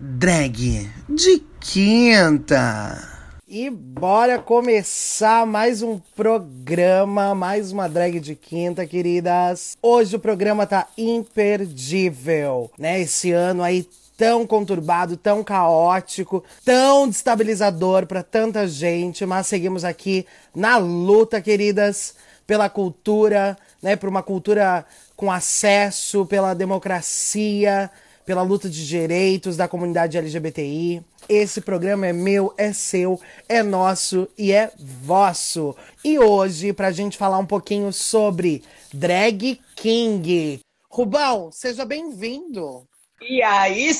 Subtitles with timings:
[0.00, 3.02] Drag de quinta.
[3.48, 9.76] E bora começar mais um programa, mais uma drag de quinta, queridas.
[9.82, 13.00] Hoje o programa tá imperdível, né?
[13.00, 20.24] Esse ano aí tão conturbado, tão caótico, tão destabilizador para tanta gente, mas seguimos aqui
[20.54, 22.14] na luta, queridas,
[22.46, 24.86] pela cultura, né, por uma cultura
[25.16, 27.90] com acesso, pela democracia,
[28.28, 31.02] pela luta de direitos da comunidade LGBTI.
[31.30, 35.74] Esse programa é meu, é seu, é nosso e é vosso.
[36.04, 38.62] E hoje, pra gente falar um pouquinho sobre
[38.92, 40.60] Drag King.
[40.90, 42.86] Rubão, seja bem-vindo.
[43.22, 43.94] E aí,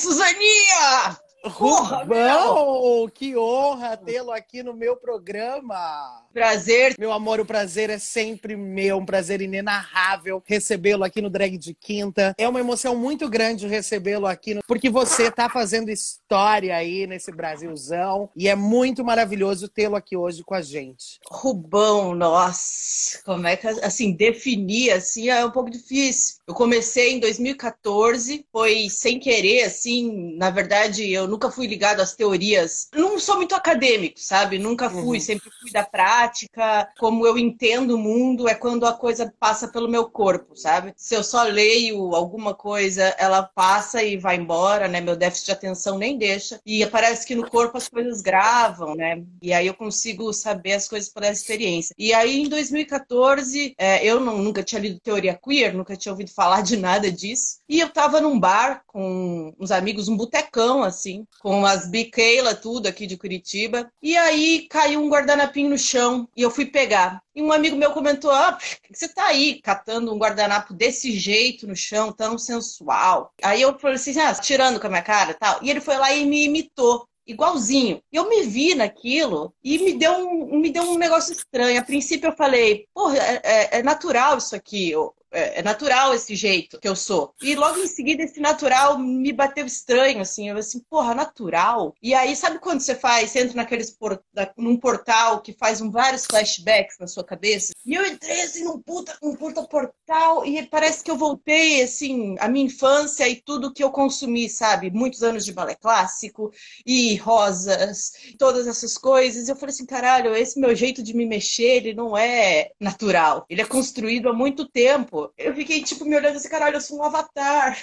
[1.44, 6.24] Rubão, que honra tê-lo aqui no meu programa.
[6.32, 6.96] Prazer.
[6.98, 11.74] Meu amor, o prazer é sempre meu, um prazer inenarrável recebê-lo aqui no Drag de
[11.74, 12.34] Quinta.
[12.36, 14.62] É uma emoção muito grande recebê-lo aqui, no...
[14.66, 20.42] porque você tá fazendo história aí nesse Brasilzão e é muito maravilhoso tê-lo aqui hoje
[20.42, 21.20] com a gente.
[21.30, 26.36] Rubão, nossa, como é que assim definir assim é um pouco difícil.
[26.46, 32.14] Eu comecei em 2014, foi sem querer assim, na verdade eu nunca fui ligado às
[32.14, 32.88] teorias.
[32.94, 34.58] Não sou muito acadêmico, sabe?
[34.58, 35.24] Nunca fui, uhum.
[35.24, 36.88] sempre fui da prática.
[36.98, 40.92] Como eu entendo o mundo é quando a coisa passa pelo meu corpo, sabe?
[40.96, 45.00] Se eu só leio alguma coisa, ela passa e vai embora, né?
[45.00, 46.60] Meu déficit de atenção nem deixa.
[46.64, 49.22] E parece que no corpo as coisas gravam, né?
[49.42, 51.94] E aí eu consigo saber as coisas por essa experiência.
[51.98, 56.30] E aí em 2014, é, eu não, nunca tinha lido teoria queer, nunca tinha ouvido
[56.32, 57.58] falar de nada disso.
[57.68, 62.86] E eu tava num bar com uns amigos, um botecão, assim com as biqueila, tudo
[62.86, 63.90] aqui de Curitiba.
[64.02, 67.22] E aí caiu um guardanapinho no chão e eu fui pegar.
[67.34, 68.58] E um amigo meu comentou: Ah,
[68.92, 73.32] você tá aí catando um guardanapo desse jeito no chão, tão sensual.
[73.42, 75.58] Aí eu falei assim: ah, tirando com a minha cara tal.
[75.62, 78.02] E ele foi lá e me imitou igualzinho.
[78.10, 81.78] E eu me vi naquilo e me deu um, me deu um negócio estranho.
[81.78, 84.94] A princípio eu falei, porra, é, é, é natural isso aqui
[85.30, 87.34] é, natural esse jeito que eu sou.
[87.42, 90.48] E logo em seguida, esse natural me bateu estranho, assim.
[90.48, 91.94] Eu assim, porra, natural?
[92.02, 94.22] E aí, sabe quando você faz, você entra naqueles por,
[94.56, 97.72] num portal que faz um, vários flashbacks na sua cabeça?
[97.84, 102.36] E eu entrei, assim, num puta, num puta portal e parece que eu voltei, assim,
[102.38, 104.90] a minha infância e tudo que eu consumi, sabe?
[104.90, 106.50] Muitos anos de balé clássico
[106.86, 109.48] e rosas, todas essas coisas.
[109.48, 113.46] Eu falei assim, caralho, esse meu jeito de me mexer, ele não é natural.
[113.48, 116.98] Ele é construído há muito tempo eu fiquei, tipo, me olhando assim, caralho, eu sou
[116.98, 117.78] um avatar.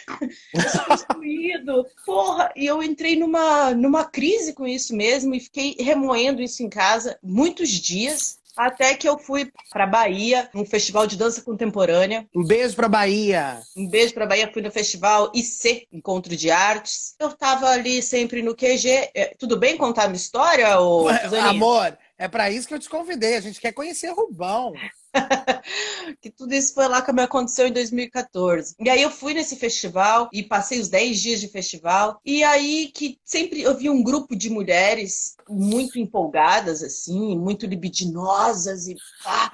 [0.53, 1.85] Eu sou construído.
[2.06, 2.51] Porra!
[2.56, 7.18] E eu entrei numa, numa crise com isso mesmo e fiquei remoendo isso em casa
[7.22, 8.40] muitos dias.
[8.56, 12.25] Até que eu fui para Bahia, num festival de dança contemporânea.
[12.34, 13.59] Um beijo para Bahia.
[13.75, 17.16] Um beijo para Bahia, fui no festival IC, Encontro de Artes.
[17.19, 19.12] Eu tava ali sempre no QG.
[19.13, 23.35] É, tudo bem contar minha história, ou Amor, é para isso que eu te convidei.
[23.35, 24.73] A gente quer conhecer Rubão.
[26.22, 28.76] que tudo isso foi lá que me aconteceu em 2014.
[28.80, 32.20] E aí eu fui nesse festival e passei os 10 dias de festival.
[32.26, 38.88] E aí que sempre eu vi um grupo de mulheres muito empolgadas, assim, muito libidinosas
[38.88, 39.52] e pá.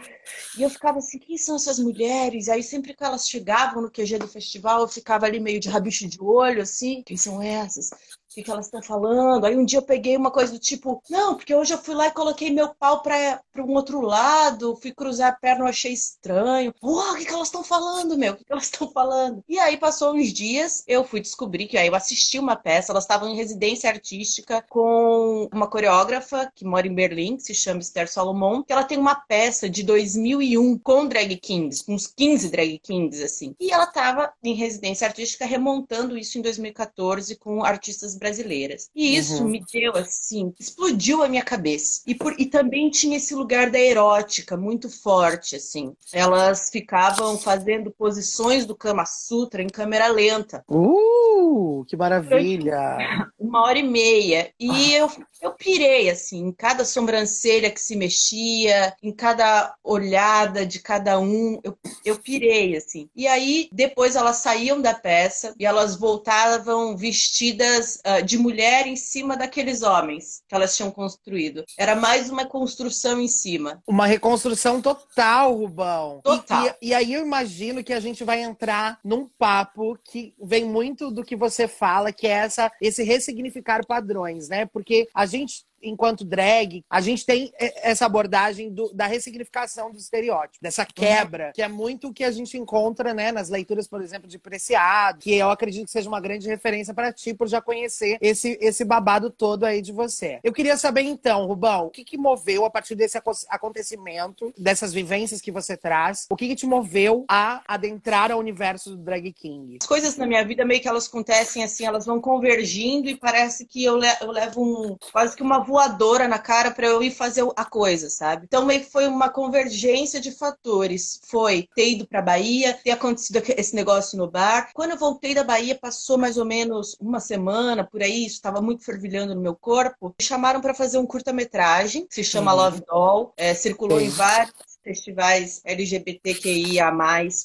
[0.57, 2.49] E eu ficava assim, quem são essas mulheres?
[2.49, 6.07] Aí sempre que elas chegavam no QG do festival, eu ficava ali meio de rabicho
[6.07, 7.89] de olho, assim, quem são essas?
[8.31, 9.45] O que, que elas estão falando.
[9.45, 12.07] Aí um dia eu peguei uma coisa do tipo, não, porque hoje eu fui lá
[12.07, 16.73] e coloquei meu pau para um outro lado, fui cruzar a perna, eu achei estranho.
[16.79, 18.33] Porra, o que, que elas estão falando, meu?
[18.33, 19.43] O que, que elas estão falando?
[19.49, 23.03] E aí passou uns dias, eu fui descobrir que aí eu assisti uma peça, elas
[23.03, 28.09] estavam em residência artística com uma coreógrafa que mora em Berlim, que se chama Esther
[28.09, 32.79] Solomon, que ela tem uma peça de 2001 com drag kings, com uns 15 drag
[32.79, 33.53] kings, assim.
[33.59, 38.89] E ela estava em residência artística remontando isso em 2014 com artistas brasileiras.
[38.95, 39.49] E isso uhum.
[39.49, 42.01] me deu assim, explodiu a minha cabeça.
[42.05, 45.93] E, por, e também tinha esse lugar da erótica muito forte, assim.
[46.13, 50.63] Elas ficavam fazendo posições do Kama Sutra em câmera lenta.
[50.69, 53.31] Uh, que maravilha!
[53.39, 54.51] Uma hora e meia.
[54.59, 54.99] E ah.
[54.99, 55.11] eu,
[55.41, 61.59] eu pirei, assim, em cada sobrancelha que se mexia, em cada olhada de cada um,
[61.63, 61.75] eu,
[62.05, 63.09] eu pirei, assim.
[63.15, 68.95] E aí, depois elas saíam da peça e elas voltavam vestidas uh, de mulher em
[68.95, 71.63] cima daqueles homens que elas tinham construído.
[71.77, 73.81] Era mais uma construção em cima.
[73.87, 76.21] Uma reconstrução total, Rubão.
[76.23, 76.65] Total.
[76.65, 80.65] E, e, e aí eu imagino que a gente vai entrar num papo que vem
[80.65, 84.65] muito do que você fala, que é essa, esse ressignificar padrões, né?
[84.65, 90.59] Porque a gente enquanto drag, a gente tem essa abordagem do, da ressignificação do estereótipo,
[90.61, 91.51] dessa quebra, uhum.
[91.53, 95.19] que é muito o que a gente encontra, né, nas leituras, por exemplo, de Preciado,
[95.19, 98.83] que eu acredito que seja uma grande referência para ti, por já conhecer esse, esse
[98.83, 100.39] babado todo aí de você.
[100.43, 103.17] Eu queria saber então, Rubão, o que, que moveu a partir desse
[103.49, 108.91] acontecimento, dessas vivências que você traz, o que, que te moveu a adentrar ao universo
[108.91, 109.77] do Drag King?
[109.81, 113.65] As coisas na minha vida meio que elas acontecem assim, elas vão convergindo e parece
[113.65, 117.11] que eu, le eu levo um, quase que uma voadora na cara para eu ir
[117.11, 118.45] fazer a coisa, sabe?
[118.45, 121.21] Então meio que foi uma convergência de fatores.
[121.23, 124.69] Foi ter ido para Bahia, ter acontecido esse negócio no bar.
[124.73, 128.61] Quando eu voltei da Bahia, passou mais ou menos uma semana por aí, isso estava
[128.61, 130.13] muito fervilhando no meu corpo.
[130.19, 132.57] Me chamaram para fazer um curta-metragem, se chama uhum.
[132.57, 134.05] Love Doll, é, circulou Sim.
[134.05, 136.91] em vários festivais LGBTQIA+,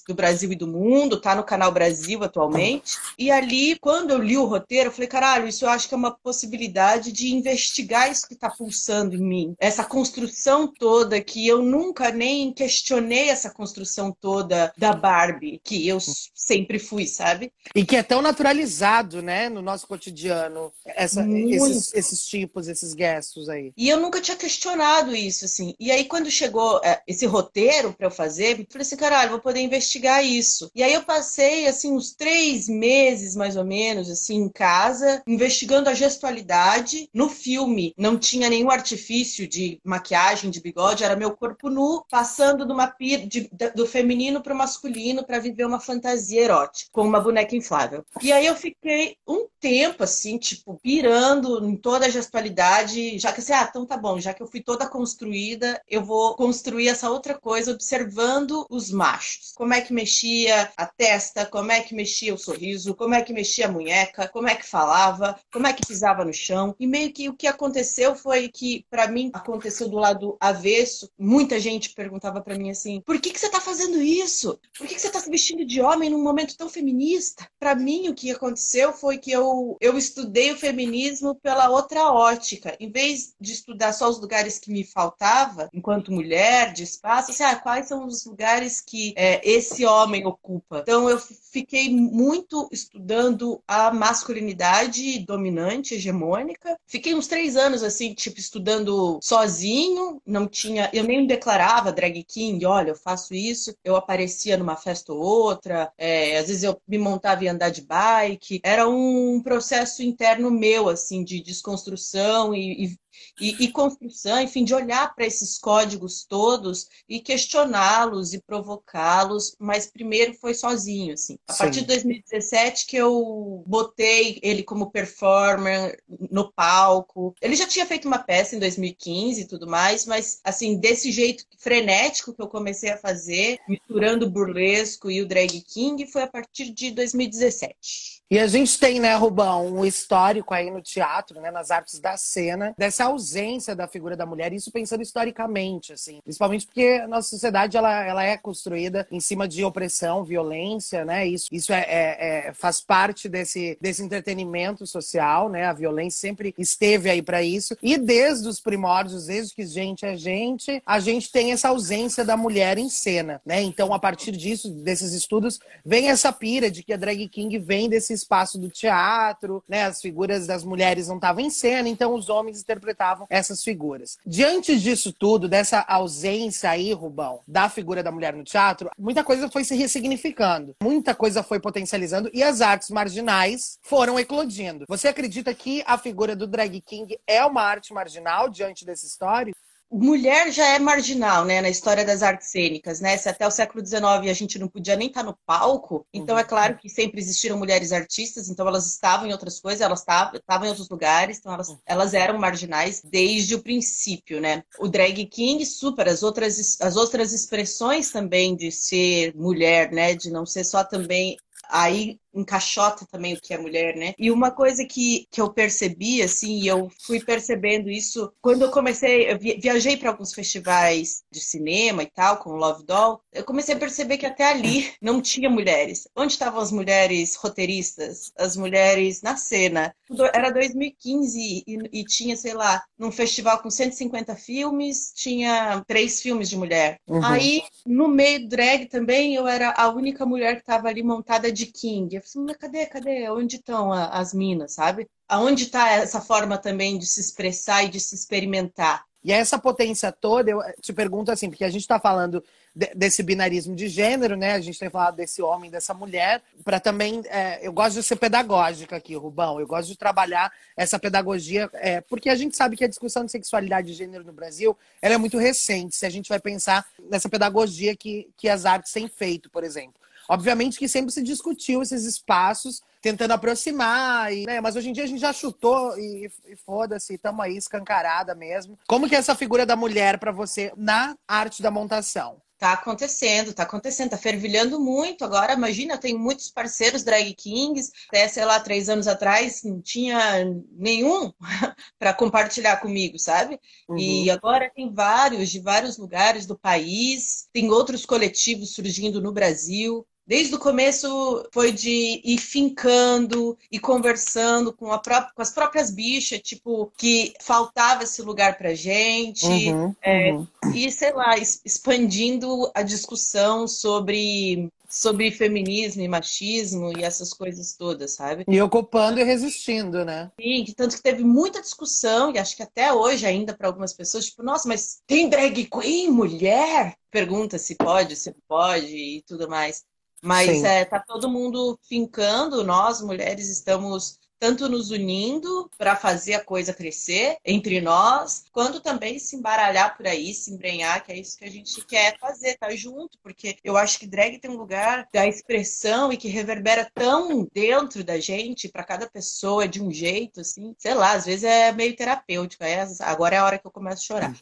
[0.07, 2.97] do Brasil e do mundo, tá no Canal Brasil atualmente.
[3.19, 5.97] E ali, quando eu li o roteiro, eu falei, caralho, isso eu acho que é
[5.97, 9.55] uma possibilidade de investigar isso que tá pulsando em mim.
[9.59, 15.99] Essa construção toda que eu nunca nem questionei essa construção toda da Barbie, que eu
[16.35, 17.53] sempre fui, sabe?
[17.75, 23.49] E que é tão naturalizado, né, no nosso cotidiano, essa, esses, esses tipos, esses gestos
[23.49, 23.73] aí.
[23.77, 25.75] E eu nunca tinha questionado isso, assim.
[25.79, 29.41] E aí, quando chegou é, esse roteiro para eu fazer, eu falei assim, caralho, vou
[29.41, 30.71] poder investigar isso.
[30.75, 35.91] E aí eu passei, assim, uns três meses, mais ou menos, assim, em casa, investigando
[35.91, 37.09] a gestualidade.
[37.13, 42.65] No filme, não tinha nenhum artifício de maquiagem, de bigode, era meu corpo nu, passando
[42.65, 47.03] de uma de, de, do feminino para o masculino para viver uma fantasia erótica, com
[47.03, 48.05] uma boneca inflável.
[48.23, 53.41] E aí eu fiquei um tempo, assim, tipo, pirando em toda a gestualidade, já que
[53.41, 57.09] assim, ah, então tá bom, já que eu fui toda construída, eu vou construir essa
[57.17, 59.53] outra coisa observando os machos.
[59.57, 63.33] Como é que mexia a testa, como é que mexia o sorriso, como é que
[63.33, 66.75] mexia a munheca, como é que falava, como é que pisava no chão.
[66.79, 71.11] E meio que o que aconteceu foi que, para mim, aconteceu do lado avesso.
[71.19, 74.59] Muita gente perguntava para mim assim: por que, que você tá fazendo isso?
[74.77, 77.49] Por que, que você tá se vestindo de homem num momento tão feminista?
[77.59, 82.77] Para mim, o que aconteceu foi que eu, eu estudei o feminismo pela outra ótica.
[82.79, 87.31] Em vez de estudar só os lugares que me faltava, enquanto mulher, de espaço, espaço,
[87.31, 90.81] assim, ah, quais são os lugares que é, esse homem ocupa.
[90.81, 96.77] Então eu fiquei muito estudando a masculinidade dominante, hegemônica.
[96.87, 102.65] Fiquei uns três anos assim, tipo, estudando sozinho, não tinha, eu nem declarava drag king,
[102.67, 103.75] olha, eu faço isso.
[103.85, 107.83] Eu aparecia numa festa ou outra, é, às vezes eu me montava e andar de
[107.83, 108.61] bike.
[108.65, 112.97] Era um processo interno meu, assim, de desconstrução e, e
[113.41, 119.87] e, e construção, enfim, de olhar para esses códigos todos e questioná-los e provocá-los, mas
[119.87, 121.39] primeiro foi sozinho, assim.
[121.49, 121.59] A Sim.
[121.59, 127.35] partir de 2017 que eu botei ele como performer no palco.
[127.41, 131.45] Ele já tinha feito uma peça em 2015 e tudo mais, mas assim, desse jeito
[131.59, 136.27] frenético que eu comecei a fazer, misturando o burlesco e o drag king, foi a
[136.27, 138.16] partir de 2017.
[138.29, 142.17] E a gente tem, né, Rubão, um histórico aí no teatro, né, nas artes da
[142.17, 146.21] cena, dessa ausência da figura da mulher, isso pensando historicamente, assim.
[146.25, 151.25] Principalmente porque a nossa sociedade, ela, ela é construída em cima de opressão, violência, né,
[151.25, 156.53] isso, isso é, é, é faz parte desse, desse entretenimento social, né, a violência sempre
[156.59, 157.77] esteve aí para isso.
[157.81, 162.37] E desde os primórdios, desde que gente é gente, a gente tem essa ausência da
[162.37, 166.93] mulher em cena, né, então a partir disso, desses estudos, vem essa pira de que
[166.93, 169.85] a drag king vem desse espaço do teatro, né?
[169.85, 174.19] As figuras das mulheres não estavam em cena, então os homens interpretavam essas figuras.
[174.27, 179.49] Diante disso tudo, dessa ausência aí, Rubão, da figura da mulher no teatro, muita coisa
[179.49, 184.85] foi se ressignificando, muita coisa foi potencializando e as artes marginais foram eclodindo.
[184.89, 189.55] Você acredita que a figura do drag king é uma arte marginal diante dessa história?
[189.91, 193.17] Mulher já é marginal, né, na história das artes cênicas, né?
[193.17, 196.45] Se até o século XIX a gente não podia nem estar no palco, então é
[196.45, 200.69] claro que sempre existiram mulheres artistas, então elas estavam em outras coisas, elas estavam em
[200.69, 204.63] outros lugares, então elas, elas eram marginais desde o princípio, né?
[204.79, 210.31] O drag king super, as outras as outras expressões também de ser mulher, né, de
[210.31, 211.37] não ser só também
[211.69, 214.15] aí encaixota também o que é mulher, né?
[214.19, 218.71] E uma coisa que, que eu percebi, assim, e eu fui percebendo isso quando eu
[218.71, 223.75] comecei, eu viajei para alguns festivais de cinema e tal, com Love Doll, eu comecei
[223.75, 226.07] a perceber que até ali não tinha mulheres.
[226.17, 229.95] Onde estavam as mulheres roteiristas, as mulheres na cena?
[230.33, 236.49] Era 2015 e, e tinha, sei lá, num festival com 150 filmes, tinha três filmes
[236.49, 237.01] de mulher.
[237.09, 237.25] Uhum.
[237.25, 241.67] Aí, no meio drag também, eu era a única mulher que estava ali montada de
[241.67, 242.15] King.
[242.15, 243.31] Eu mas cadê, cadê?
[243.31, 245.09] Onde estão as minas, sabe?
[245.29, 249.05] Aonde está essa forma também de se expressar e de se experimentar?
[249.27, 253.25] E essa potência toda, eu te pergunto assim, porque a gente está falando de, desse
[253.25, 254.53] binarismo de gênero, né?
[254.53, 257.23] A gente tem falado desse homem, dessa mulher, para também.
[257.27, 259.59] É, eu gosto de ser pedagógica aqui, Rubão.
[259.59, 263.33] Eu gosto de trabalhar essa pedagogia, é, porque a gente sabe que a discussão de
[263.33, 265.97] sexualidade e gênero no Brasil ela é muito recente.
[265.97, 270.01] Se a gente vai pensar nessa pedagogia que, que as artes têm feito, por exemplo.
[270.29, 274.61] Obviamente que sempre se discutiu esses espaços tentando aproximar, e, né?
[274.61, 278.79] mas hoje em dia a gente já chutou e, e foda-se, estamos aí escancarada mesmo.
[278.89, 282.41] Como que é essa figura da mulher para você na arte da montação?
[282.59, 285.23] Tá acontecendo, tá acontecendo, tá fervilhando muito.
[285.27, 287.93] Agora, imagina, eu tenho muitos parceiros drag kings.
[288.09, 290.43] Até, sei lá, três anos atrás não tinha
[290.73, 291.31] nenhum
[291.99, 293.61] para compartilhar comigo, sabe?
[293.87, 293.99] Uhum.
[293.99, 297.47] E agora tem vários, de vários lugares do país.
[297.53, 300.07] Tem outros coletivos surgindo no Brasil.
[300.27, 306.41] Desde o começo foi de ir fincando e conversando com, própria, com as próprias bichas,
[306.41, 309.47] tipo, que faltava esse lugar pra gente.
[309.47, 310.47] Uhum, é, uhum.
[310.75, 318.13] E, sei lá, expandindo a discussão sobre sobre feminismo e machismo e essas coisas todas,
[318.13, 318.45] sabe?
[318.49, 320.31] E ocupando e resistindo, né?
[320.41, 324.27] Sim, tanto que teve muita discussão, e acho que até hoje ainda para algumas pessoas,
[324.27, 326.97] tipo, nossa, mas tem drag queen, mulher?
[327.11, 329.85] Pergunta se pode, se não pode e tudo mais.
[330.27, 336.45] Mas é, tá todo mundo fincando, nós mulheres estamos tanto nos unindo para fazer a
[336.45, 341.39] coisa crescer entre nós, quanto também se embaralhar por aí, se embrenhar, que é isso
[341.39, 345.09] que a gente quer fazer, tá junto, porque eu acho que drag tem um lugar
[345.13, 350.41] da expressão e que reverbera tão dentro da gente, para cada pessoa de um jeito,
[350.41, 353.71] assim, sei lá, às vezes é meio terapêutico, é, agora é a hora que eu
[353.71, 354.37] começo a chorar.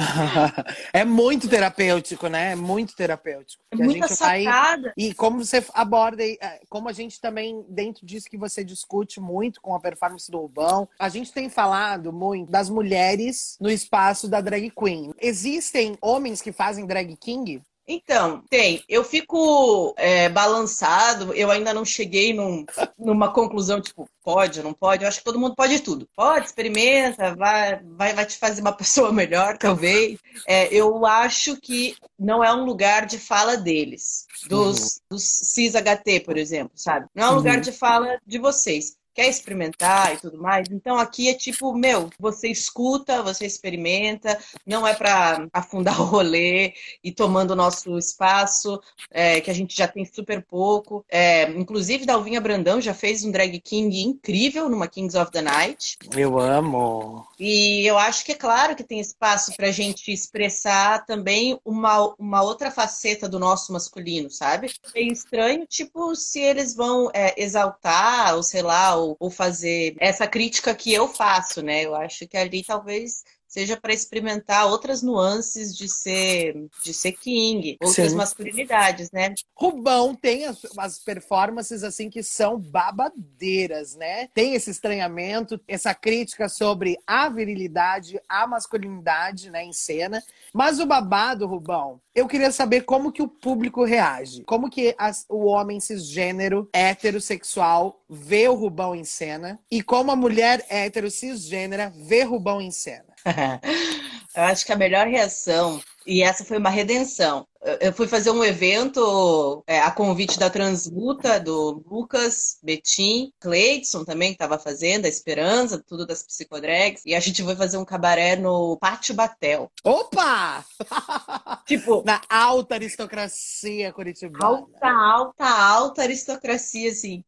[0.92, 2.52] é muito terapêutico, né?
[2.52, 3.62] É muito terapêutico.
[3.70, 4.94] É muita a gente sacada.
[4.96, 5.08] Aí...
[5.08, 9.60] E como você aborda, é, como a gente também, dentro disso que você discute muito
[9.60, 10.88] com a performance do Rubão.
[10.98, 15.12] A gente tem falado muito das mulheres no espaço da drag queen.
[15.20, 17.62] Existem homens que fazem drag king?
[17.86, 18.84] Então, tem.
[18.88, 22.64] Eu fico é, balançado, eu ainda não cheguei num,
[22.98, 25.02] numa conclusão, tipo, pode, não pode.
[25.02, 26.08] Eu acho que todo mundo pode tudo.
[26.14, 30.18] Pode, experimenta, vai, vai, vai te fazer uma pessoa melhor, talvez.
[30.46, 35.00] É, eu acho que não é um lugar de fala deles, dos, uhum.
[35.10, 37.06] dos cis-HT, por exemplo, sabe?
[37.14, 37.62] Não é um lugar uhum.
[37.62, 40.66] de fala de vocês quer experimentar e tudo mais.
[40.70, 46.72] Então aqui é tipo, meu, você escuta, você experimenta, não é para afundar o rolê
[47.04, 51.04] e tomando o nosso espaço, é, que a gente já tem super pouco.
[51.10, 55.98] É, inclusive, Dalvinha Brandão já fez um drag king incrível numa Kings of the Night.
[56.16, 57.26] Eu amo.
[57.38, 62.42] E eu acho que é claro que tem espaço pra gente expressar também uma, uma
[62.42, 64.72] outra faceta do nosso masculino, sabe?
[64.94, 70.26] É estranho, tipo, se eles vão é, exaltar, ou sei lá, ou, ou fazer essa
[70.26, 71.82] crítica que eu faço, né?
[71.84, 76.54] Eu acho que ali talvez seja para experimentar outras nuances de ser
[76.84, 78.16] de ser king, outras Sim.
[78.16, 79.34] masculinidades, né?
[79.54, 84.28] Rubão tem as, as, performances assim que são babadeiras, né?
[84.32, 90.22] Tem esse estranhamento, essa crítica sobre a virilidade, a masculinidade, né, em cena.
[90.54, 95.24] Mas o babado, Rubão, eu queria saber como que o público reage, como que as,
[95.28, 101.92] o homem cisgênero heterossexual vê o Rubão em cena e como a mulher hétero cisgênera
[101.96, 103.09] vê Rubão em cena.
[104.34, 107.46] Eu acho que a melhor reação, e essa foi uma redenção,
[107.80, 114.30] eu fui fazer um evento é, a convite da Transmuta, do Lucas, Betim, Cleidson também,
[114.30, 117.02] que estava fazendo, a Esperança, tudo das psicodrags.
[117.04, 119.70] E a gente foi fazer um cabaré no Pátio Batel.
[119.84, 120.64] Opa!
[121.66, 122.02] tipo.
[122.04, 124.42] Na alta aristocracia curitibana.
[124.42, 127.22] Alta, alta, alta aristocracia, assim.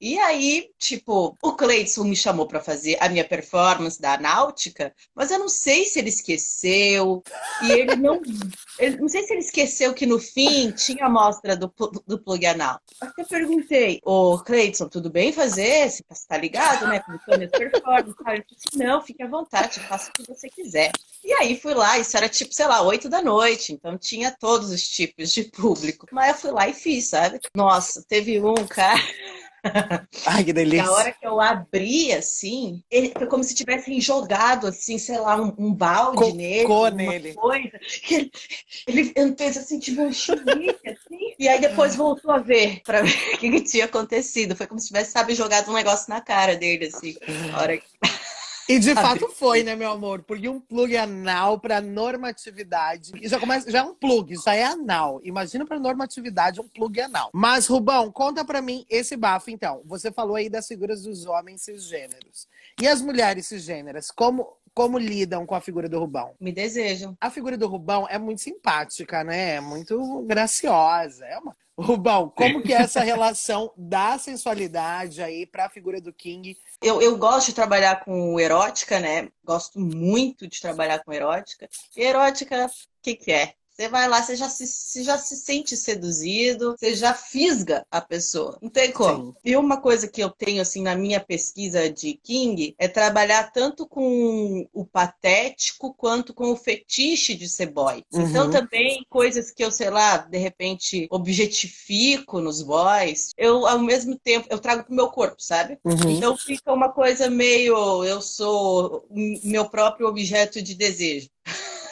[0.00, 5.30] E aí, tipo, o Cleidson me chamou para fazer a minha performance da Náutica, mas
[5.30, 7.22] eu não sei se ele esqueceu.
[7.62, 8.20] E ele não.
[8.98, 11.72] Não sei se ele esqueceu esqueceu que no fim tinha amostra do,
[12.06, 12.80] do plug anal.
[13.00, 15.90] Até perguntei, ô Cleiton, tudo bem fazer?
[15.90, 17.00] Você tá ligado, né?
[17.00, 18.14] Como minhas performances.
[18.26, 20.90] Ele disse, não, fique à vontade, faça o que você quiser.
[21.22, 24.70] E aí fui lá, isso era tipo, sei lá, oito da noite, então tinha todos
[24.70, 26.06] os tipos de público.
[26.10, 27.38] Mas eu fui lá e fiz, sabe?
[27.54, 29.00] Nossa, teve um cara.
[30.26, 30.84] Ai, que delícia.
[30.84, 35.40] Na hora que eu abri, assim, ele, foi como se tivessem jogado, assim, sei lá,
[35.40, 36.18] um, um balde
[36.64, 37.08] Cocô nele.
[37.08, 37.34] nele.
[37.34, 37.80] Coisa.
[38.10, 38.30] Ele,
[38.86, 41.34] ele, ele fez assim, tipo um chilique, assim.
[41.38, 44.56] E aí depois voltou a ver pra ver o que, que, tinha acontecido.
[44.56, 47.16] Foi como se tivesse, sabe, jogado um negócio na cara dele, assim.
[47.50, 47.84] Na hora que...
[48.68, 50.22] E de fato foi, né, meu amor?
[50.22, 53.12] Porque um plug anal para normatividade.
[53.20, 55.20] E já começa, já é um plug, já é anal.
[55.22, 57.30] Imagina para normatividade um plug anal.
[57.32, 59.82] Mas, Rubão, conta para mim esse bafo, então.
[59.84, 62.48] Você falou aí das figuras dos homens cisgêneros.
[62.80, 66.34] E as mulheres cisgêneras, como como lidam com a figura do Rubão?
[66.38, 67.16] Me desejam.
[67.18, 69.54] A figura do Rubão é muito simpática, né?
[69.54, 71.24] É muito graciosa.
[71.24, 71.56] É uma...
[71.78, 76.56] Rubão, como que é essa relação da sensualidade aí para a figura do King?
[76.80, 79.28] Eu, eu gosto de trabalhar com erótica, né?
[79.42, 81.68] Gosto muito de trabalhar com erótica.
[81.96, 82.70] E erótica, o
[83.02, 83.54] que, que é?
[83.78, 88.00] Você vai lá, você já se, você já se sente seduzido, você já fisga a
[88.00, 88.58] pessoa.
[88.62, 89.32] Não tem como.
[89.32, 89.34] Sim.
[89.44, 93.86] E uma coisa que eu tenho, assim, na minha pesquisa de King é trabalhar tanto
[93.86, 98.02] com o patético quanto com o fetiche de ser boy.
[98.12, 98.22] Uhum.
[98.22, 104.18] Então, também coisas que eu, sei lá, de repente objetifico nos boys, eu, ao mesmo
[104.18, 105.78] tempo, eu trago pro meu corpo, sabe?
[105.84, 106.10] Uhum.
[106.10, 108.04] Então, fica uma coisa meio.
[108.04, 111.28] Eu sou meu próprio objeto de desejo.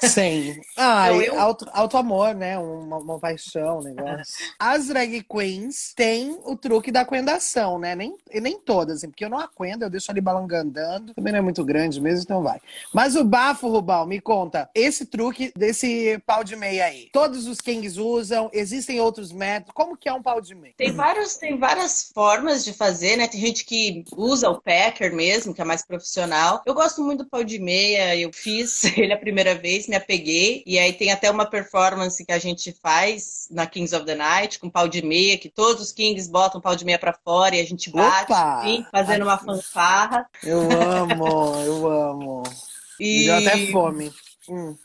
[0.08, 0.60] Sim.
[0.76, 1.40] Ah, então, eu...
[1.40, 2.58] auto, auto amor, né?
[2.58, 4.34] Uma, uma paixão, um negócio.
[4.58, 7.94] As drag queens têm o truque da aquendação, né?
[7.94, 11.14] Nem, nem todas, assim, porque eu não aquendo, eu deixo ali balangandando.
[11.14, 12.60] Também não é muito grande mesmo, então vai.
[12.92, 14.68] Mas o bafo, Rubal, me conta.
[14.74, 17.08] Esse truque desse pau de meia aí.
[17.12, 19.74] Todos os kings usam, existem outros métodos.
[19.74, 20.74] Como que é um pau de meia?
[20.76, 23.28] Tem, vários, tem várias formas de fazer, né?
[23.28, 26.62] Tem gente que usa o packer mesmo, que é mais profissional.
[26.66, 30.62] Eu gosto muito do pau de meia, eu fiz ele a primeira vez, me apeguei.
[30.66, 34.58] E aí tem até uma performance que a gente faz na Kings of the Night,
[34.58, 37.60] com pau de meia, que todos os Kings botam pau de meia para fora e
[37.60, 40.26] a gente bate, assim, fazendo uma fanfarra.
[40.42, 42.42] Eu amo, eu amo.
[43.00, 43.18] E...
[43.18, 44.12] Me deu até fome.
[44.48, 44.76] Hum.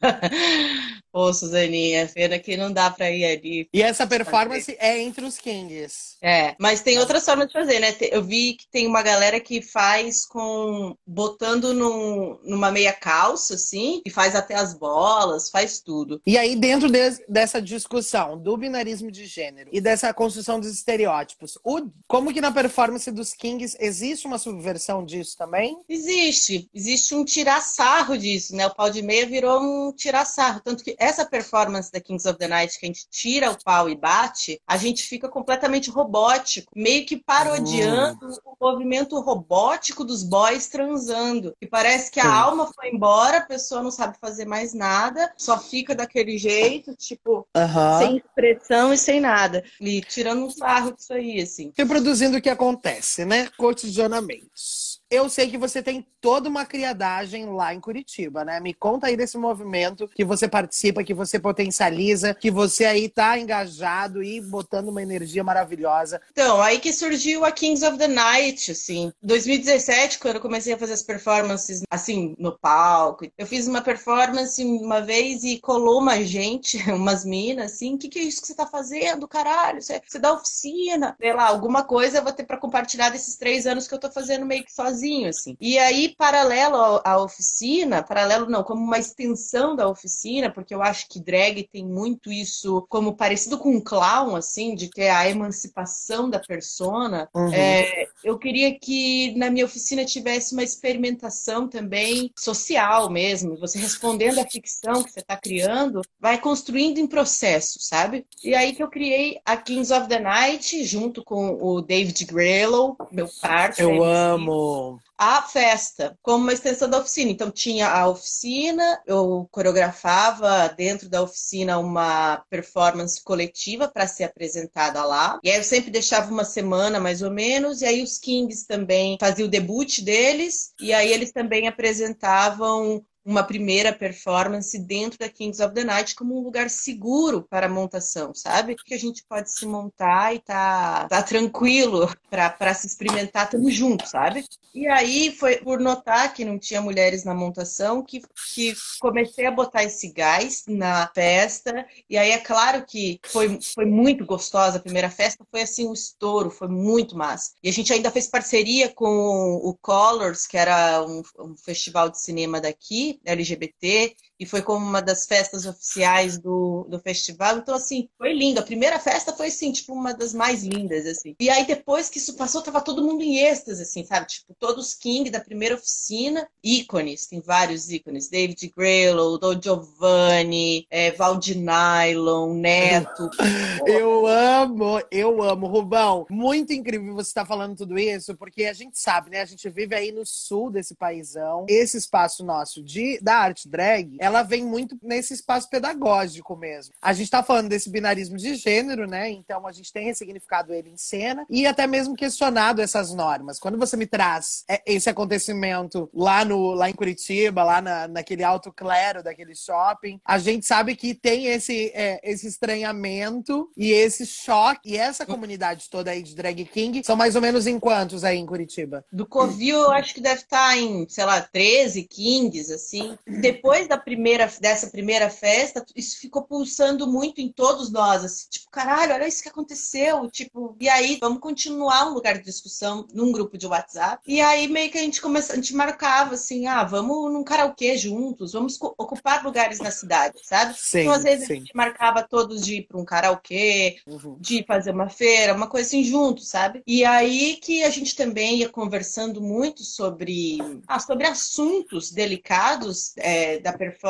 [1.18, 3.68] Ô, Suzaninha, pena que não dá pra ir ali.
[3.74, 6.16] E essa performance é entre os Kings.
[6.22, 7.92] É, mas tem outras formas de fazer, né?
[8.12, 10.96] Eu vi que tem uma galera que faz com.
[11.04, 16.22] botando num, numa meia calça, assim, e faz até as bolas, faz tudo.
[16.24, 21.58] E aí, dentro de, dessa discussão do binarismo de gênero e dessa construção dos estereótipos,
[21.64, 25.76] o, como que na performance dos Kings existe uma subversão disso também?
[25.88, 26.70] Existe.
[26.72, 28.68] Existe um tirar sarro disso, né?
[28.68, 30.60] O pau de meia virou um tirar sarro.
[30.60, 33.88] Tanto que essa performance da Kings of the Night, que a gente tira o pau
[33.88, 38.38] e bate, a gente fica completamente robótico, meio que parodiando uhum.
[38.44, 41.54] o movimento robótico dos boys transando.
[41.60, 45.58] E parece que a alma foi embora, a pessoa não sabe fazer mais nada, só
[45.58, 47.98] fica daquele jeito, tipo, uhum.
[47.98, 49.64] sem expressão e sem nada.
[49.80, 51.72] E tirando um sarro disso aí, assim.
[51.76, 53.48] Reproduzindo o que acontece, né?
[53.56, 54.87] Cotidianamente.
[55.10, 58.60] Eu sei que você tem toda uma criadagem lá em Curitiba, né?
[58.60, 63.38] Me conta aí desse movimento que você participa, que você potencializa, que você aí tá
[63.38, 66.20] engajado e botando uma energia maravilhosa.
[66.30, 69.10] Então, aí que surgiu a Kings of the Night, assim.
[69.22, 73.26] 2017, quando eu comecei a fazer as performances, assim, no palco.
[73.38, 78.08] Eu fiz uma performance uma vez e colou uma gente, umas minas, assim, o que,
[78.08, 79.80] que é isso que você tá fazendo, caralho?
[79.80, 81.16] Você, você dá oficina?
[81.18, 84.10] Sei lá, alguma coisa eu vou ter para compartilhar desses três anos que eu tô
[84.10, 85.56] fazendo meio que sozinha sozinho, assim.
[85.60, 91.08] E aí, paralelo à oficina, paralelo não, como uma extensão da oficina, porque eu acho
[91.08, 96.28] que drag tem muito isso como parecido com um clown, assim, de ter a emancipação
[96.28, 97.28] da persona.
[97.34, 97.52] Uhum.
[97.52, 103.56] É, eu queria que na minha oficina tivesse uma experimentação também social mesmo.
[103.58, 108.26] Você respondendo à ficção que você está criando, vai construindo em processo, sabe?
[108.42, 112.96] E aí que eu criei a Kings of the Night, junto com o David Grellow,
[113.12, 113.94] meu parceiro.
[113.94, 114.87] Eu amo!
[115.16, 117.30] A festa como uma extensão da oficina.
[117.30, 125.04] Então tinha a oficina, eu coreografava dentro da oficina uma performance coletiva para ser apresentada
[125.04, 125.38] lá.
[125.42, 129.16] E aí eu sempre deixava uma semana mais ou menos, e aí os Kings também
[129.20, 135.62] faziam o debut deles, e aí eles também apresentavam uma primeira performance dentro da Kings
[135.62, 138.74] of the Night como um lugar seguro para a montação, sabe?
[138.74, 144.08] Que a gente pode se montar e tá, tá tranquilo para se experimentar, tamo junto,
[144.08, 144.46] sabe?
[144.74, 148.22] E aí foi por notar que não tinha mulheres na montação que,
[148.54, 151.86] que comecei a botar esse gás na festa.
[152.08, 155.92] E aí é claro que foi, foi muito gostosa a primeira festa, foi assim um
[155.92, 157.52] estouro, foi muito massa.
[157.62, 162.20] E a gente ainda fez parceria com o Colors, que era um, um festival de
[162.20, 167.58] cinema daqui, LGBT, e foi como uma das festas oficiais do, do festival.
[167.58, 168.60] Então, assim, foi lindo.
[168.60, 171.34] A primeira festa foi, assim, tipo, uma das mais lindas, assim.
[171.40, 174.26] E aí, depois que isso passou, tava todo mundo em êxtase, assim, sabe?
[174.26, 178.28] Tipo, todos King da primeira oficina, ícones, tem vários ícones.
[178.28, 183.30] David Graylow, Don Giovanni, é, Valdi Nylon, Neto.
[183.86, 185.66] eu amo, eu amo.
[185.66, 189.40] Rubão, muito incrível você estar tá falando tudo isso, porque a gente sabe, né?
[189.40, 191.66] A gente vive aí no sul desse paísão.
[191.68, 196.94] Esse espaço nosso de, da arte drag, ela vem muito nesse espaço pedagógico mesmo.
[197.00, 199.30] A gente tá falando desse binarismo de gênero, né?
[199.30, 203.58] Então a gente tem ressignificado ele em cena e até mesmo questionado essas normas.
[203.58, 208.44] Quando você me traz é, esse acontecimento lá, no, lá em Curitiba, lá na, naquele
[208.44, 214.26] alto clero daquele shopping, a gente sabe que tem esse, é, esse estranhamento e esse
[214.26, 214.90] choque.
[214.90, 218.36] E essa comunidade toda aí de drag king são mais ou menos em quantos aí
[218.36, 219.04] em Curitiba?
[219.10, 223.16] Do Covil, eu acho que deve estar em, sei lá, 13 kings, assim.
[223.26, 224.17] Depois da primeira,
[224.60, 229.42] dessa primeira festa, isso ficou pulsando muito em todos nós, assim, tipo, caralho, olha isso
[229.42, 234.22] que aconteceu, tipo, e aí vamos continuar um lugar de discussão num grupo de WhatsApp.
[234.26, 237.96] E aí meio que a gente começa, a gente marcava assim, ah, vamos num karaokê
[237.96, 240.74] juntos, vamos ocupar lugares na cidade, sabe?
[240.76, 241.52] Sim, então às vezes sim.
[241.52, 244.36] a gente marcava todos de ir para um karaokê, uhum.
[244.40, 246.82] de fazer uma feira, uma coisa assim junto, sabe?
[246.86, 253.58] E aí que a gente também ia conversando muito sobre, ah, sobre assuntos delicados é,
[253.58, 254.07] da performance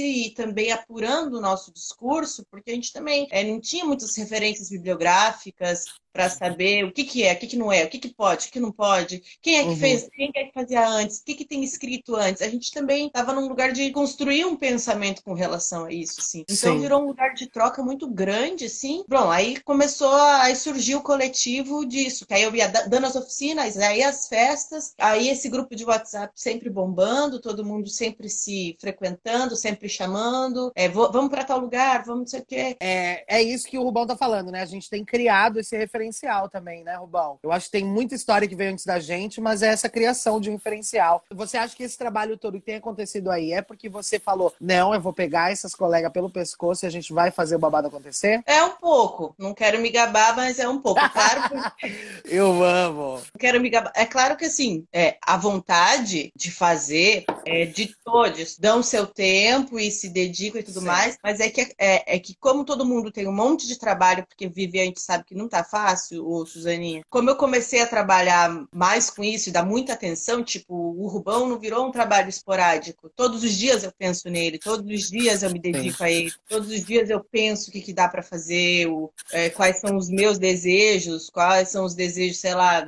[0.00, 4.70] e também apurando o nosso discurso, porque a gente também é, não tinha muitas referências
[4.70, 5.84] bibliográficas,
[6.18, 8.48] para saber o que, que é, o que, que não é, o que, que pode,
[8.48, 9.76] o que não pode, quem é que uhum.
[9.76, 12.42] fez, quem é que fazia antes, o que, que tem escrito antes.
[12.42, 16.44] A gente também estava num lugar de construir um pensamento com relação a isso, assim.
[16.50, 16.80] Então Sim.
[16.80, 19.04] virou um lugar de troca muito grande, assim.
[19.08, 23.14] Bom, aí começou a aí surgiu o coletivo disso, que aí eu ia dando as
[23.14, 28.76] oficinas, aí as festas, aí esse grupo de WhatsApp sempre bombando, todo mundo sempre se
[28.80, 32.76] frequentando, sempre chamando, é, vou, vamos para tal lugar, vamos não sei o quê.
[32.80, 34.62] É, é isso que o Rubão tá falando, né?
[34.62, 37.38] A gente tem criado esse referencial referencial também, né, Rubão?
[37.42, 40.40] Eu acho que tem muita história que veio antes da gente, mas é essa criação
[40.40, 41.22] de um referencial.
[41.30, 44.94] Você acha que esse trabalho todo que tem acontecido aí é porque você falou, não,
[44.94, 48.42] eu vou pegar essas colegas pelo pescoço e a gente vai fazer o babado acontecer?
[48.46, 49.34] É um pouco.
[49.38, 51.00] Não quero me gabar, mas é um pouco.
[51.10, 51.42] Claro
[51.78, 52.24] que...
[52.24, 53.14] eu amo.
[53.14, 53.92] Não quero me gabar.
[53.94, 58.56] É claro que, assim, é, a vontade de fazer é de todos.
[58.58, 60.86] Dão seu tempo e se dedicam e tudo Sim.
[60.86, 64.26] mais, mas é que, é, é que como todo mundo tem um monte de trabalho,
[64.26, 67.02] porque vive a gente sabe que não tá fácil, fácil, ô, Suzaninha.
[67.10, 71.48] Como eu comecei a trabalhar mais com isso e dar muita atenção, tipo, o Rubão
[71.48, 73.10] não virou um trabalho esporádico.
[73.14, 76.70] Todos os dias eu penso nele, todos os dias eu me dedico a ele, todos
[76.70, 80.08] os dias eu penso o que, que dá para fazer, o, é, quais são os
[80.08, 82.86] meus desejos, quais são os desejos, sei lá,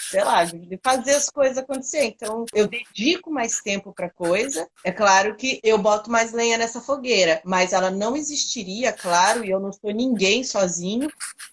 [0.00, 2.04] sei lá, de fazer as coisas acontecer.
[2.04, 4.68] Então, eu dedico mais tempo para coisa.
[4.84, 9.50] É claro que eu boto mais lenha nessa fogueira, mas ela não existiria, claro, e
[9.50, 11.08] eu não sou ninguém sozinho.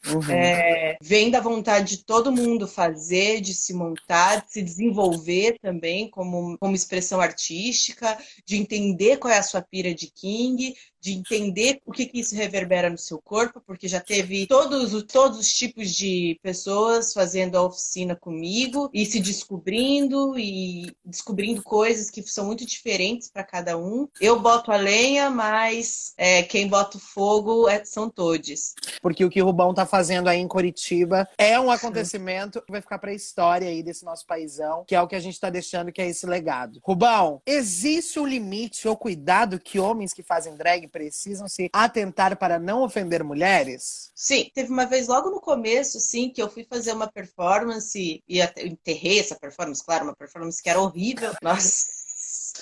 [0.07, 0.31] Uhum.
[0.31, 6.09] É, vem da vontade de todo mundo fazer, de se montar, de se desenvolver também
[6.09, 10.73] como, como expressão artística, de entender qual é a sua pira de King,
[11.07, 15.39] de entender o que, que isso reverbera no seu corpo, porque já teve todos, todos
[15.39, 22.21] os tipos de pessoas fazendo a oficina comigo e se descobrindo e descobrindo coisas que
[22.23, 24.09] são muito diferentes para cada um.
[24.19, 28.75] Eu boto a lenha, mas é, quem bota o fogo é, são todos.
[29.01, 32.81] Porque o que o Rubão tá fazendo aí em Curitiba é um acontecimento que vai
[32.81, 35.49] ficar para a história aí desse nosso paizão, que é o que a gente tá
[35.49, 36.81] deixando, que é esse legado.
[36.83, 42.57] Rubão, existe um limite ou cuidado que homens que fazem drag precisam se atentar para
[42.57, 44.11] não ofender mulheres?
[44.15, 48.41] Sim, teve uma vez logo no começo, sim, que eu fui fazer uma performance e
[48.65, 51.33] enterrei essa performance, claro, uma performance que era horrível.
[51.43, 51.85] Nossa,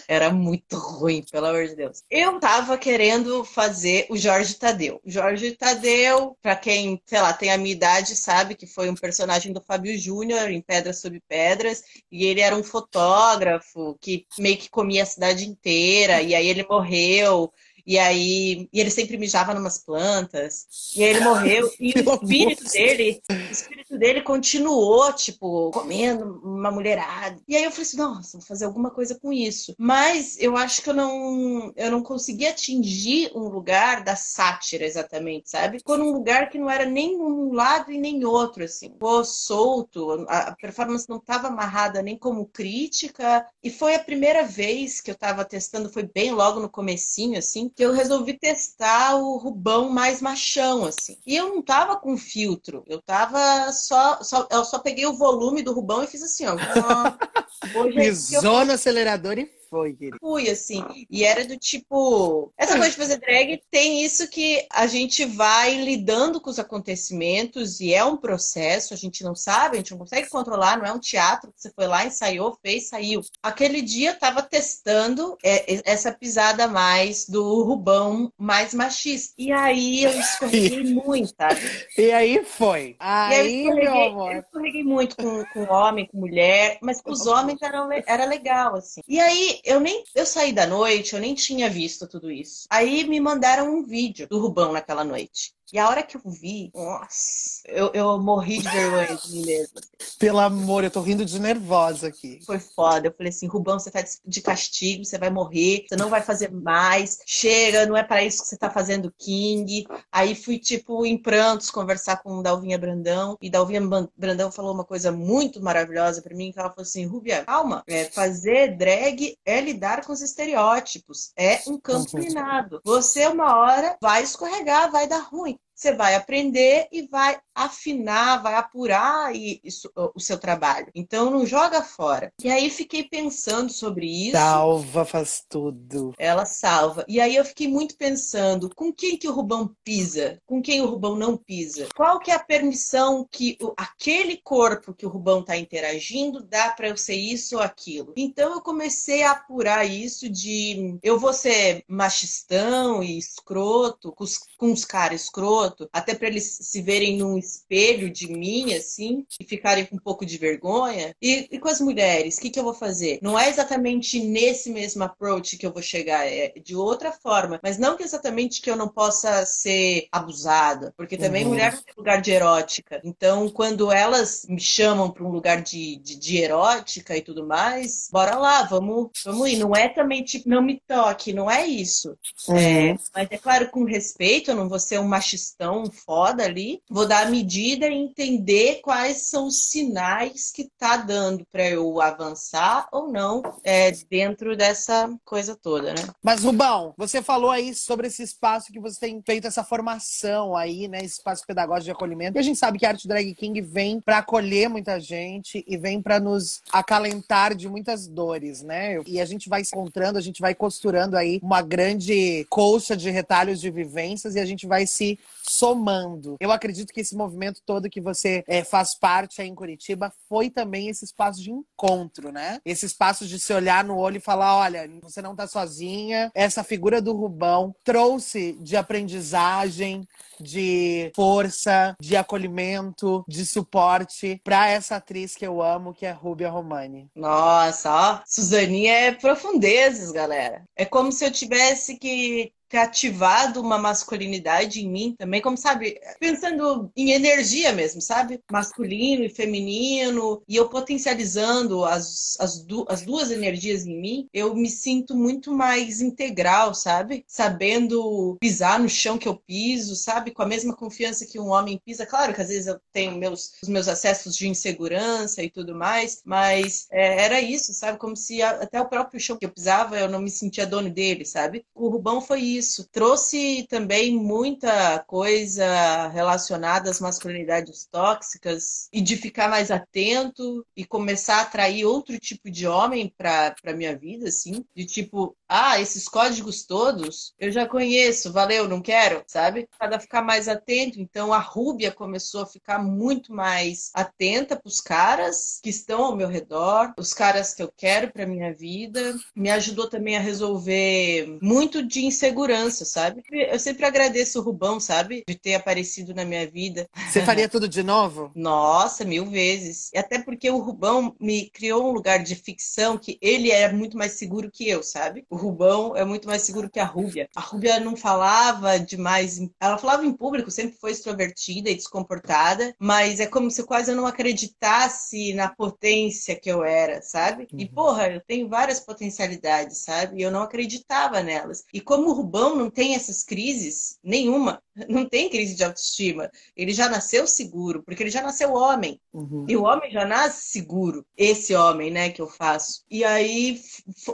[0.07, 2.03] era muito ruim, pelo amor de Deus.
[2.09, 4.99] Eu tava querendo fazer o Jorge Tadeu.
[5.05, 9.53] Jorge Tadeu, para quem, sei lá, tem a minha idade, sabe que foi um personagem
[9.53, 14.69] do Fábio Júnior em Pedras sobre Pedras, e ele era um fotógrafo que meio que
[14.69, 17.51] comia a cidade inteira, e aí ele morreu.
[17.85, 20.65] E aí, e ele sempre mijava numas plantas.
[20.95, 21.71] E aí ele morreu.
[21.85, 27.39] E o espírito dele, o espírito dele continuou, tipo, comendo uma mulherada.
[27.47, 29.75] E aí eu falei assim, nossa, vou fazer alguma coisa com isso.
[29.77, 35.49] Mas eu acho que eu não, eu não consegui atingir um lugar da sátira exatamente,
[35.49, 35.79] sabe?
[35.79, 38.89] Ficou num lugar que não era nem um lado e nem outro, assim.
[38.89, 43.45] Ficou solto, a performance não estava amarrada nem como crítica.
[43.63, 47.69] E foi a primeira vez que eu estava testando, foi bem logo no comecinho, assim,
[47.75, 51.17] que eu resolvi testar o Rubão mais machão, assim.
[51.27, 55.61] E eu não tava com filtro, eu tava só, só eu só peguei o volume
[55.61, 56.55] do Rubão e fiz assim, ó.
[57.75, 60.17] Hoje Pisou no acelerador e foi, querido?
[60.19, 60.83] Fui, assim.
[61.09, 62.51] E era do tipo.
[62.57, 67.79] Essa coisa de fazer drag tem isso que a gente vai lidando com os acontecimentos
[67.79, 70.91] e é um processo, a gente não sabe, a gente não consegue controlar, não é
[70.91, 73.21] um teatro que você foi lá, ensaiou, fez, saiu.
[73.41, 79.33] Aquele dia eu tava testando é, essa pisada mais do Rubão mais machista.
[79.37, 81.61] E aí eu escorreguei muito, sabe?
[81.97, 82.95] E aí foi.
[82.99, 84.33] Aí, aí eu, amor.
[84.33, 88.75] eu escorreguei muito com, com homem, com mulher, mas com os homens era, era legal,
[88.75, 89.01] assim.
[89.07, 92.65] E aí eu nem eu saí da noite, eu nem tinha visto tudo isso.
[92.69, 95.55] Aí me mandaram um vídeo do Rubão naquela noite.
[95.73, 99.81] E a hora que eu vi, nossa, eu, eu morri de vergonha de mim mesma.
[100.19, 102.39] Pelo amor, eu tô rindo de nervosa aqui.
[102.45, 103.07] Foi foda.
[103.07, 106.51] Eu falei assim, Rubão, você tá de castigo, você vai morrer, você não vai fazer
[106.51, 107.19] mais.
[107.25, 109.87] Chega, não é para isso que você tá fazendo King.
[110.11, 113.35] Aí fui, tipo, em prantos conversar com Dalvinha Brandão.
[113.41, 113.81] E Dalvinha
[114.15, 118.05] Brandão falou uma coisa muito maravilhosa para mim, que ela falou assim, Rubia, calma, é,
[118.05, 121.31] fazer drag é lidar com os estereótipos.
[121.37, 122.81] É um campo minado.
[122.83, 128.55] Você, uma hora, vai escorregar, vai dar ruim você vai aprender e vai afinar, vai
[128.55, 130.87] apurar isso, o seu trabalho.
[130.95, 132.31] Então não joga fora.
[132.41, 134.37] E aí fiquei pensando sobre isso.
[134.37, 136.13] Salva faz tudo.
[136.17, 137.05] Ela salva.
[137.07, 140.39] E aí eu fiquei muito pensando, com quem que o Rubão pisa?
[140.45, 141.87] Com quem o Rubão não pisa?
[141.95, 146.71] Qual que é a permissão que o, aquele corpo que o Rubão está interagindo dá
[146.71, 148.13] para eu ser isso ou aquilo?
[148.15, 154.37] Então eu comecei a apurar isso de eu vou ser machistão e escroto, com os,
[154.57, 159.45] com os caras escroto, até para eles se verem num espelho de mim, assim, e
[159.45, 161.15] ficarem com um pouco de vergonha.
[161.21, 163.19] E, e com as mulheres, o que, que eu vou fazer?
[163.21, 167.59] Não é exatamente nesse mesmo approach que eu vou chegar, é de outra forma.
[167.63, 171.51] Mas não que exatamente que eu não possa ser abusada, porque também uhum.
[171.51, 173.01] mulher não tem lugar de erótica.
[173.03, 178.09] Então, quando elas me chamam para um lugar de, de, de, erótica e tudo mais,
[178.11, 179.57] bora lá, vamos, vamos ir.
[179.57, 182.17] Não é também tipo, não me toque, não é isso.
[182.47, 182.57] Uhum.
[182.57, 185.07] É, mas é claro, com respeito, eu não vou ser um
[185.55, 191.45] machistão foda ali, vou dar medida e entender quais são os sinais que tá dando
[191.51, 196.07] para eu avançar ou não é, dentro dessa coisa toda, né?
[196.21, 200.87] Mas, Rubão, você falou aí sobre esse espaço que você tem feito essa formação aí,
[200.87, 200.99] né?
[200.99, 202.37] Esse espaço pedagógico de acolhimento.
[202.37, 205.77] E a gente sabe que a Arte Drag King vem para acolher muita gente e
[205.77, 209.01] vem para nos acalentar de muitas dores, né?
[209.05, 213.61] E a gente vai encontrando, a gente vai costurando aí uma grande colcha de retalhos
[213.61, 216.35] de vivências e a gente vai se somando.
[216.39, 220.49] Eu acredito que esse movimento todo que você é, faz parte aí em Curitiba foi
[220.49, 222.59] também esse espaço de encontro, né?
[222.65, 226.31] Esse espaço de se olhar no olho e falar: olha, você não tá sozinha.
[226.33, 230.07] Essa figura do Rubão trouxe de aprendizagem,
[230.39, 236.49] de força, de acolhimento, de suporte para essa atriz que eu amo, que é Rubia
[236.49, 237.09] Romani.
[237.15, 240.63] Nossa, ó, Suzaninha é profundezas, galera.
[240.75, 246.91] É como se eu tivesse que ativado uma masculinidade em mim também, como sabe, pensando
[246.95, 248.39] em energia mesmo, sabe?
[248.51, 254.55] Masculino e feminino, e eu potencializando as, as, du as duas energias em mim, eu
[254.55, 257.23] me sinto muito mais integral, sabe?
[257.27, 260.31] Sabendo pisar no chão que eu piso, sabe?
[260.31, 262.05] Com a mesma confiança que um homem pisa.
[262.05, 266.21] Claro que às vezes eu tenho meus, os meus acessos de insegurança e tudo mais,
[266.25, 267.97] mas é, era isso, sabe?
[267.97, 270.89] Como se a, até o próprio chão que eu pisava eu não me sentia dono
[270.89, 271.65] dele, sabe?
[271.73, 272.87] O Rubão foi isso isso.
[272.91, 281.37] Trouxe também muita coisa relacionada às masculinidades tóxicas e de ficar mais atento e começar
[281.37, 286.63] a atrair outro tipo de homem para minha vida, assim, de tipo, ah, esses códigos
[286.63, 289.67] todos eu já conheço, valeu, não quero, sabe?
[289.79, 290.99] Cada ficar mais atento.
[290.99, 296.15] Então a Rúbia começou a ficar muito mais atenta para os caras que estão ao
[296.15, 299.15] meu redor, os caras que eu quero para minha vida.
[299.35, 303.23] Me ajudou também a resolver muito de insegurança, sabe?
[303.31, 305.23] Eu sempre agradeço o Rubão, sabe?
[305.27, 306.87] De ter aparecido na minha vida.
[307.09, 308.31] Você faria tudo de novo?
[308.35, 309.91] Nossa, mil vezes.
[309.93, 313.97] E até porque o Rubão me criou um lugar de ficção que ele era muito
[313.97, 315.25] mais seguro que eu, sabe?
[315.35, 317.29] O Rubão é muito mais seguro que a Rúbia.
[317.35, 323.19] A Rúbia não falava demais, ela falava em público, sempre foi extrovertida e descomportada, mas
[323.19, 327.47] é como se quase eu não acreditasse na potência que eu era, sabe?
[327.53, 327.71] E uhum.
[327.71, 330.19] porra, eu tenho várias potencialidades, sabe?
[330.19, 331.63] E eu não acreditava nelas.
[331.73, 336.29] E como o Rubão Rubão não tem essas crises nenhuma, não tem crise de autoestima.
[336.55, 338.99] Ele já nasceu seguro, porque ele já nasceu homem.
[339.13, 339.45] Uhum.
[339.47, 341.05] E o homem já nasce seguro.
[341.15, 342.83] Esse homem, né, que eu faço.
[342.89, 343.61] E aí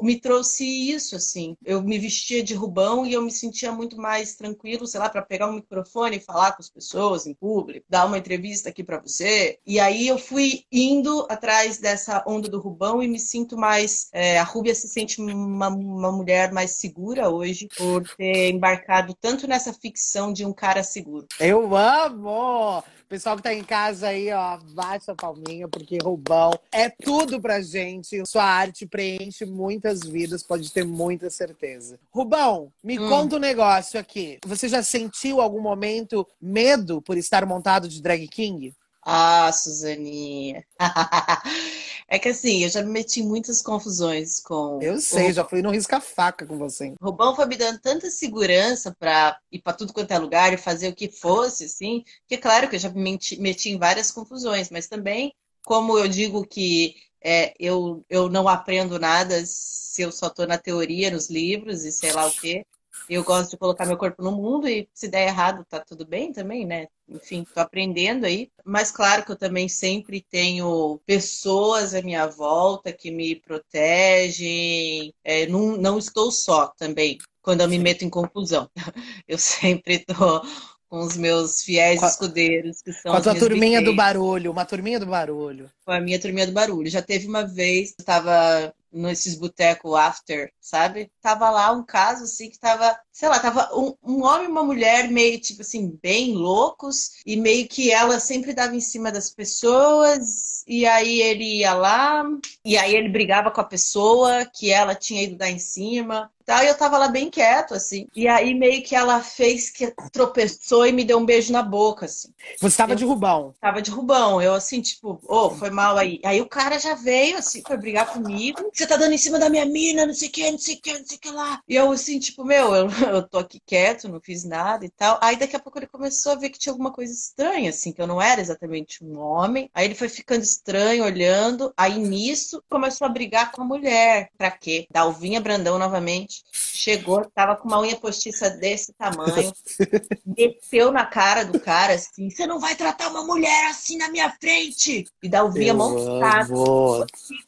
[0.01, 1.55] me trouxe isso, assim.
[1.63, 5.21] Eu me vestia de Rubão e eu me sentia muito mais tranquilo, sei lá, para
[5.21, 8.99] pegar um microfone e falar com as pessoas em público, dar uma entrevista aqui para
[8.99, 9.59] você.
[9.65, 14.09] E aí eu fui indo atrás dessa onda do Rubão e me sinto mais.
[14.11, 19.47] É, a Rúbia se sente uma, uma mulher mais segura hoje por ter embarcado tanto
[19.47, 21.27] nessa ficção de um cara seguro.
[21.39, 22.83] Eu amo!
[23.11, 27.61] Pessoal que tá em casa aí, ó, baixa a palminha, porque Rubão é tudo pra
[27.61, 28.25] gente.
[28.25, 31.99] Sua arte preenche muitas vidas, pode ter muita certeza.
[32.09, 33.09] Rubão, me hum.
[33.09, 34.39] conta um negócio aqui.
[34.45, 38.73] Você já sentiu algum momento medo por estar montado de drag king?
[39.03, 40.63] Ah, Suzaninha.
[42.11, 44.79] É que assim, eu já me meti em muitas confusões com.
[44.81, 46.93] Eu sei, já fui no risca-faca com você.
[46.99, 50.57] O Rubão foi me dando tanta segurança para ir para tudo quanto é lugar e
[50.57, 53.79] fazer o que fosse, assim, que é claro que eu já me meti, meti em
[53.79, 60.01] várias confusões, mas também, como eu digo que é, eu, eu não aprendo nada se
[60.01, 62.65] eu só estou na teoria, nos livros e sei lá o quê.
[63.07, 66.33] Eu gosto de colocar meu corpo no mundo e se der errado, tá tudo bem
[66.33, 66.87] também, né?
[67.11, 68.49] Enfim, tô aprendendo aí.
[68.63, 75.13] Mas claro que eu também sempre tenho pessoas à minha volta que me protegem.
[75.23, 78.69] É, não, não estou só também quando eu me meto em confusão.
[79.27, 80.41] Eu sempre tô
[80.87, 84.65] com os meus fiéis a, escudeiros, que são Com a tua turminha do barulho, uma
[84.65, 85.71] turminha do barulho.
[85.85, 86.89] Com a minha turminha do barulho.
[86.89, 91.11] Já teve uma vez, eu estava nesses botecos after, sabe?
[91.21, 94.63] Tava lá um caso assim que tava, sei lá, tava um, um, homem e uma
[94.63, 99.29] mulher meio tipo assim, bem loucos, e meio que ela sempre dava em cima das
[99.29, 102.23] pessoas, e aí ele ia lá,
[102.63, 106.63] e aí ele brigava com a pessoa que ela tinha ido dar em cima tal,
[106.63, 108.07] e eu tava lá bem quieto, assim.
[108.13, 112.05] E aí meio que ela fez que tropeçou e me deu um beijo na boca,
[112.05, 112.29] assim.
[112.59, 113.53] Você tava eu, de rubão?
[113.61, 114.41] Tava de rubão.
[114.41, 116.19] Eu assim, tipo, ô, oh, foi mal aí.
[116.25, 118.69] Aí o cara já veio, assim, foi brigar comigo.
[118.81, 120.81] Você tá dando em cima da minha mina, não sei o que, não sei o
[120.81, 121.61] que, não sei o que lá.
[121.69, 125.19] E eu assim, tipo, meu, eu, eu tô aqui quieto, não fiz nada e tal.
[125.21, 128.01] Aí daqui a pouco ele começou a ver que tinha alguma coisa estranha, assim, que
[128.01, 129.69] eu não era exatamente um homem.
[129.71, 131.71] Aí ele foi ficando estranho, olhando.
[131.77, 134.31] Aí nisso começou a brigar com a mulher.
[134.35, 134.87] Pra quê?
[134.89, 136.41] Dalvinha Brandão novamente
[136.81, 139.53] chegou, tava com uma unha postiça desse tamanho,
[140.25, 144.31] desceu na cara do cara assim: você não vai tratar uma mulher assim na minha
[144.41, 145.05] frente!
[145.21, 146.51] E Dalvinha montada.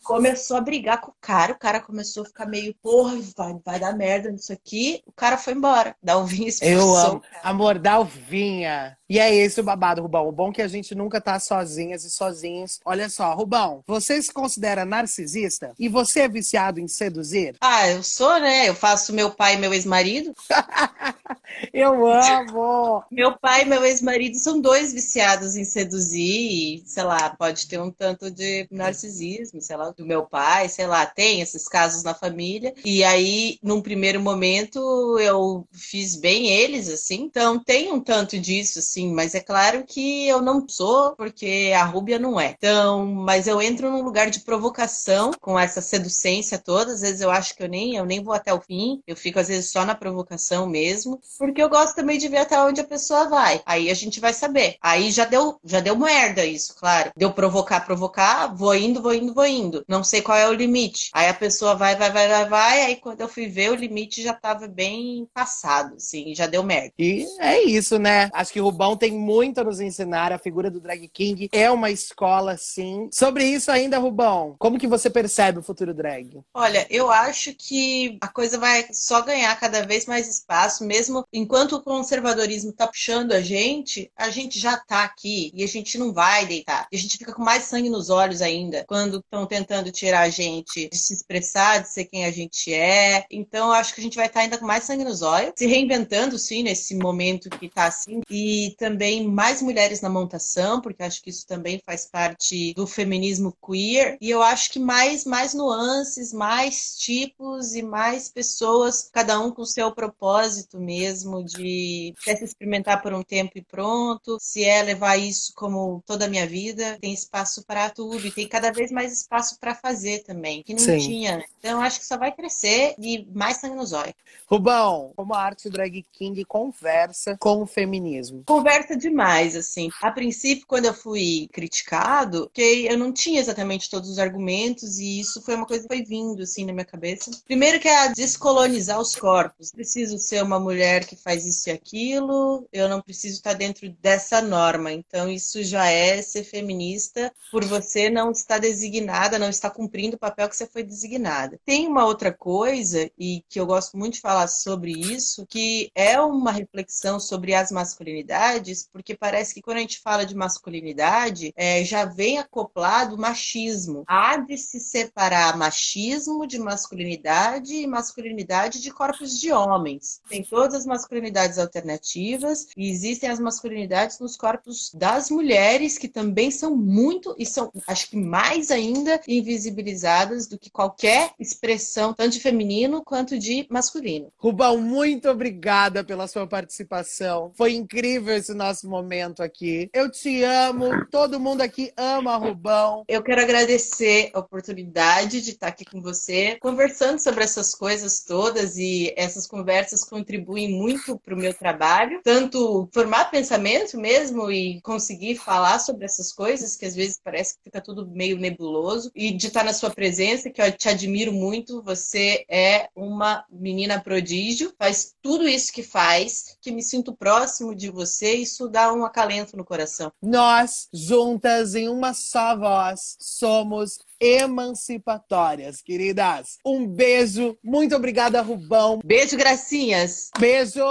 [0.03, 3.79] Começou a brigar com o cara, o cara começou a ficar meio, porra, vai, vai
[3.79, 5.01] dar merda nisso aqui.
[5.07, 5.95] O cara foi embora.
[6.03, 6.77] Dalvinha expulsou.
[6.77, 7.21] Eu amo.
[7.41, 8.97] Amor, Dalvinha.
[9.13, 10.27] E é esse o babado, Rubão.
[10.27, 12.79] O bom é que a gente nunca tá sozinhas e sozinhos.
[12.83, 15.71] Olha só, Rubão, você se considera narcisista?
[15.77, 17.55] E você é viciado em seduzir?
[17.61, 18.67] Ah, eu sou, né?
[18.67, 20.33] Eu faço meu pai e meu ex-marido.
[21.71, 23.03] eu amo!
[23.11, 26.81] meu pai e meu ex-marido são dois viciados em seduzir.
[26.81, 30.87] E, sei lá, pode ter um tanto de narcisismo, sei lá, do meu pai, sei
[30.87, 32.73] lá, tem esses casos na família.
[32.83, 37.21] E aí, num primeiro momento, eu fiz bem eles, assim.
[37.21, 41.71] Então, tem um tanto disso, assim assim, mas é claro que eu não sou, porque
[41.75, 42.55] a Rúbia não é.
[42.57, 46.93] Então, mas eu entro num lugar de provocação com essa seducência toda.
[46.93, 49.39] Às vezes eu acho que eu nem, eu nem vou até o fim, eu fico
[49.39, 52.85] às vezes só na provocação mesmo, porque eu gosto também de ver até onde a
[52.85, 53.61] pessoa vai.
[53.65, 54.75] Aí a gente vai saber.
[54.81, 57.11] Aí já deu, já deu merda isso, claro.
[57.15, 59.83] Deu provocar, provocar, vou indo, vou indo, vou indo.
[59.87, 61.09] Não sei qual é o limite.
[61.13, 62.81] Aí a pessoa vai, vai, vai, vai, vai.
[62.83, 66.93] Aí quando eu fui ver, o limite já tava bem passado, assim, já deu merda.
[66.97, 68.29] E é isso, né?
[68.33, 70.31] Acho que o Rubão tem muito a nos ensinar.
[70.31, 73.09] A figura do Drag King é uma escola, sim.
[73.11, 76.41] Sobre isso ainda, Rubão, como que você percebe o futuro drag?
[76.53, 81.73] Olha, eu acho que a coisa vai só ganhar cada vez mais espaço, mesmo enquanto
[81.73, 86.13] o conservadorismo tá puxando a gente, a gente já tá aqui e a gente não
[86.13, 86.87] vai deitar.
[86.91, 90.29] E a gente fica com mais sangue nos olhos ainda quando estão tentando tirar a
[90.29, 93.25] gente de se expressar, de ser quem a gente é.
[93.31, 95.65] Então, acho que a gente vai estar tá ainda com mais sangue nos olhos, se
[95.65, 98.21] reinventando, sim, nesse momento que tá assim.
[98.29, 102.85] E também também mais mulheres na montação, porque acho que isso também faz parte do
[102.85, 104.17] feminismo queer.
[104.21, 109.65] E eu acho que mais, mais nuances, mais tipos e mais pessoas, cada um com
[109.65, 114.37] seu propósito mesmo de quer se experimentar por um tempo e pronto.
[114.39, 118.47] Se é levar isso como toda a minha vida, tem espaço para tudo e tem
[118.47, 120.99] cada vez mais espaço para fazer também, que não Sim.
[120.99, 121.43] tinha.
[121.59, 124.13] Então acho que só vai crescer e mais sangue nos olhos.
[124.47, 128.43] Rubão, como a arte drag king conversa com o feminismo?
[128.45, 129.89] Conversa conversa demais, assim.
[130.01, 135.19] A princípio, quando eu fui criticado, que eu não tinha exatamente todos os argumentos e
[135.19, 137.29] isso foi uma coisa que foi vindo, assim, na minha cabeça.
[137.45, 139.71] Primeiro que é descolonizar os corpos.
[139.71, 144.41] Preciso ser uma mulher que faz isso e aquilo, eu não preciso estar dentro dessa
[144.41, 144.93] norma.
[144.93, 150.19] Então, isso já é ser feminista por você não estar designada, não estar cumprindo o
[150.19, 151.59] papel que você foi designada.
[151.65, 156.19] Tem uma outra coisa, e que eu gosto muito de falar sobre isso, que é
[156.21, 158.52] uma reflexão sobre as masculinidades,
[158.91, 164.03] porque parece que quando a gente fala de masculinidade, é, já vem acoplado machismo.
[164.07, 170.21] Há de se separar machismo de masculinidade e masculinidade de corpos de homens.
[170.29, 176.51] Tem todas as masculinidades alternativas e existem as masculinidades nos corpos das mulheres, que também
[176.51, 182.39] são muito, e são, acho que mais ainda, invisibilizadas do que qualquer expressão, tanto de
[182.39, 184.31] feminino quanto de masculino.
[184.37, 187.51] Rubão, muito obrigada pela sua participação.
[187.55, 189.89] Foi incrível esse nosso momento aqui.
[189.93, 193.05] Eu te amo, todo mundo aqui ama Rubão.
[193.07, 198.77] Eu quero agradecer a oportunidade de estar aqui com você, conversando sobre essas coisas todas
[198.77, 205.37] e essas conversas contribuem muito para o meu trabalho, tanto formar pensamento mesmo e conseguir
[205.37, 209.47] falar sobre essas coisas que às vezes parece que fica tudo meio nebuloso e de
[209.47, 211.81] estar na sua presença, que eu te admiro muito.
[211.83, 217.89] Você é uma menina prodígio, faz tudo isso que faz, que me sinto próximo de
[218.33, 220.11] você, isso dá um acalento no coração.
[220.21, 226.57] Nós, juntas em uma só voz, somos emancipatórias, queridas.
[226.65, 228.99] Um beijo, muito obrigada, Rubão.
[229.03, 230.31] Beijo, gracinhas.
[230.37, 230.83] Beijo.